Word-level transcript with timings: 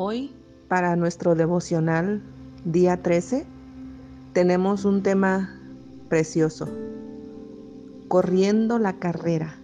Hoy, 0.00 0.32
para 0.68 0.94
nuestro 0.94 1.34
devocional 1.34 2.22
día 2.64 3.02
13, 3.02 3.44
tenemos 4.32 4.84
un 4.84 5.02
tema 5.02 5.60
precioso. 6.08 6.68
Corriendo 8.06 8.78
la 8.78 8.92
carrera, 9.00 9.56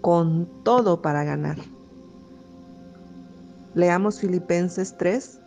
con 0.00 0.48
todo 0.62 1.02
para 1.02 1.22
ganar. 1.24 1.58
Leamos 3.74 4.20
Filipenses 4.20 4.96
3, 4.96 5.38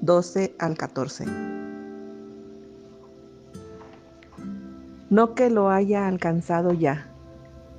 12 0.00 0.56
al 0.58 0.76
14. 0.76 1.24
No 5.08 5.36
que 5.36 5.50
lo 5.50 5.70
haya 5.70 6.08
alcanzado 6.08 6.72
ya, 6.72 7.06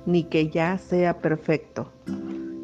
ni 0.06 0.24
que 0.24 0.48
ya 0.48 0.78
sea 0.78 1.18
perfecto, 1.18 1.92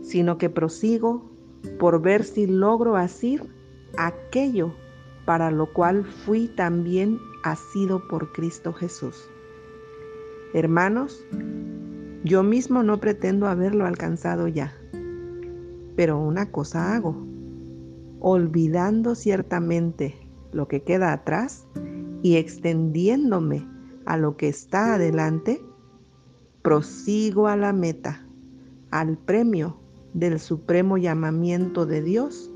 sino 0.03 0.39
que 0.39 0.49
prosigo 0.49 1.34
por 1.79 2.01
ver 2.01 2.25
si 2.25 2.47
logro 2.47 2.97
asir 2.97 3.43
aquello 3.97 4.75
para 5.25 5.51
lo 5.51 5.73
cual 5.73 6.05
fui 6.05 6.49
también 6.49 7.19
asido 7.43 8.07
por 8.09 8.33
Cristo 8.33 8.73
Jesús. 8.73 9.29
Hermanos, 10.53 11.25
yo 12.25 12.43
mismo 12.43 12.83
no 12.83 13.01
pretendo 13.01 13.47
haberlo 13.47 13.87
alcanzado 13.87 14.49
ya, 14.49 14.73
pero 15.97 16.19
una 16.19 16.51
cosa 16.51 16.95
hago, 16.95 17.17
olvidando 18.21 19.15
ciertamente 19.15 20.15
lo 20.53 20.69
que 20.69 20.83
queda 20.83 21.13
atrás 21.13 21.67
y 22.23 22.37
extendiéndome 22.37 23.67
a 24.07 24.17
lo 24.17 24.37
que 24.37 24.49
está 24.49 24.95
adelante, 24.95 25.63
prosigo 26.63 27.49
a 27.49 27.57
la 27.57 27.73
meta, 27.73 28.27
al 28.91 29.19
premio 29.19 29.84
del 30.15 30.39
supremo 30.39 30.97
llamamiento 30.97 31.87
de 31.87 32.03
Dios 32.03 32.51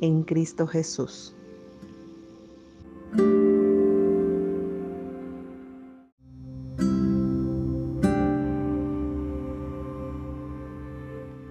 en 0.00 0.22
Cristo 0.22 0.66
Jesús. 0.66 1.34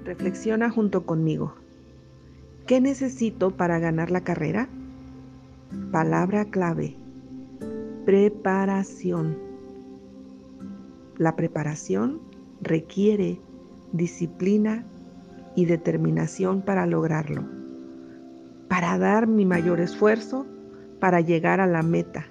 Reflexiona 0.06 0.70
junto 0.70 1.06
conmigo. 1.06 1.56
¿Qué 2.66 2.80
necesito 2.80 3.52
para 3.52 3.80
ganar 3.80 4.12
la 4.12 4.22
carrera? 4.22 4.70
Palabra 5.92 6.46
clave. 6.46 6.96
Preparación. 8.06 9.38
La 11.18 11.36
preparación 11.36 12.22
requiere 12.62 13.42
disciplina 13.92 14.86
y 15.58 15.66
determinación 15.66 16.62
para 16.62 16.86
lograrlo, 16.86 17.44
para 18.70 19.00
dar 19.00 19.26
mi 19.26 19.44
mayor 19.44 19.80
esfuerzo 19.80 20.46
para 21.00 21.20
llegar 21.20 21.60
a 21.60 21.66
la 21.66 21.82
meta. 21.82 22.28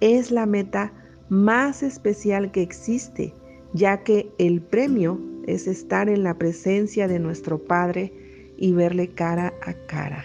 Es 0.00 0.30
la 0.30 0.46
meta 0.46 0.94
más 1.28 1.82
especial 1.82 2.50
que 2.50 2.62
existe, 2.62 3.34
ya 3.74 4.02
que 4.02 4.32
el 4.38 4.62
premio 4.62 5.20
es 5.46 5.66
estar 5.66 6.08
en 6.08 6.22
la 6.22 6.38
presencia 6.38 7.06
de 7.06 7.18
nuestro 7.18 7.58
Padre 7.58 8.14
y 8.56 8.72
verle 8.72 9.08
cara 9.08 9.52
a 9.60 9.74
cara. 9.74 10.24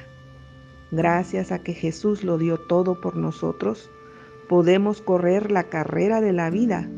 Gracias 0.92 1.52
a 1.52 1.60
que 1.60 1.74
Jesús 1.74 2.24
lo 2.24 2.38
dio 2.38 2.58
todo 2.58 3.02
por 3.02 3.18
nosotros, 3.18 3.92
podemos 4.48 5.02
correr 5.02 5.52
la 5.52 5.66
carrera 5.66 6.22
de 6.22 6.32
la 6.32 6.50
vida 6.50 6.90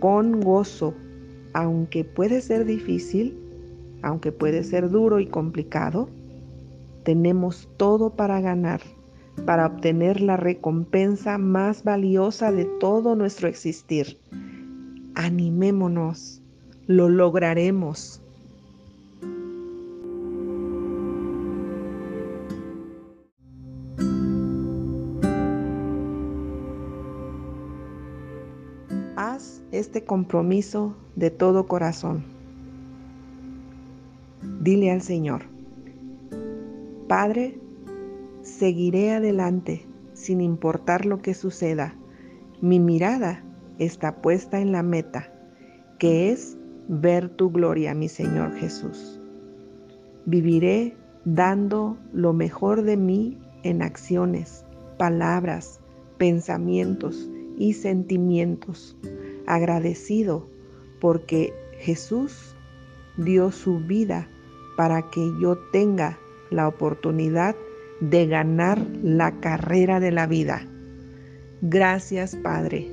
con 0.00 0.40
gozo, 0.40 0.92
aunque 1.52 2.02
puede 2.02 2.40
ser 2.40 2.64
difícil, 2.64 3.39
aunque 4.02 4.32
puede 4.32 4.64
ser 4.64 4.90
duro 4.90 5.20
y 5.20 5.26
complicado, 5.26 6.08
tenemos 7.04 7.68
todo 7.76 8.10
para 8.10 8.40
ganar, 8.40 8.80
para 9.46 9.66
obtener 9.66 10.20
la 10.20 10.36
recompensa 10.36 11.38
más 11.38 11.84
valiosa 11.84 12.52
de 12.52 12.64
todo 12.64 13.16
nuestro 13.16 13.48
existir. 13.48 14.18
Animémonos, 15.14 16.42
lo 16.86 17.08
lograremos. 17.08 18.22
Haz 29.16 29.62
este 29.72 30.04
compromiso 30.04 30.96
de 31.16 31.30
todo 31.30 31.66
corazón. 31.66 32.39
Dile 34.60 34.90
al 34.90 35.00
Señor, 35.00 35.44
Padre, 37.08 37.58
seguiré 38.42 39.12
adelante 39.12 39.86
sin 40.12 40.42
importar 40.42 41.06
lo 41.06 41.22
que 41.22 41.32
suceda. 41.32 41.94
Mi 42.60 42.78
mirada 42.78 43.42
está 43.78 44.20
puesta 44.20 44.60
en 44.60 44.70
la 44.70 44.82
meta, 44.82 45.32
que 45.98 46.30
es 46.30 46.58
ver 46.88 47.30
tu 47.30 47.50
gloria, 47.50 47.94
mi 47.94 48.10
Señor 48.10 48.54
Jesús. 48.54 49.18
Viviré 50.26 50.94
dando 51.24 51.96
lo 52.12 52.34
mejor 52.34 52.82
de 52.82 52.98
mí 52.98 53.38
en 53.62 53.80
acciones, 53.80 54.66
palabras, 54.98 55.80
pensamientos 56.18 57.30
y 57.56 57.72
sentimientos, 57.72 58.94
agradecido 59.46 60.46
porque 61.00 61.54
Jesús 61.78 62.54
dio 63.16 63.52
su 63.52 63.78
vida 63.80 64.28
para 64.76 65.02
que 65.10 65.32
yo 65.40 65.56
tenga 65.72 66.18
la 66.50 66.68
oportunidad 66.68 67.54
de 68.00 68.26
ganar 68.26 68.84
la 69.02 69.38
carrera 69.40 70.00
de 70.00 70.10
la 70.10 70.26
vida. 70.26 70.66
Gracias 71.62 72.36
Padre, 72.36 72.90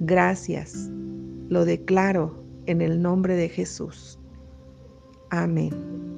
gracias. 0.00 0.90
Lo 1.48 1.64
declaro 1.64 2.42
en 2.66 2.80
el 2.80 3.00
nombre 3.00 3.36
de 3.36 3.48
Jesús. 3.48 4.18
Amén. 5.30 6.15